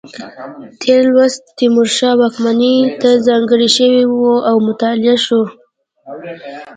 تېر 0.81 1.01
لوست 1.13 1.41
تیمورشاه 1.57 2.15
واکمنۍ 2.21 2.75
ته 3.01 3.09
ځانګړی 3.27 3.69
شوی 3.75 4.03
و 4.07 4.15
او 4.49 4.55
مطالعه 4.67 5.17
شو. 5.25 5.41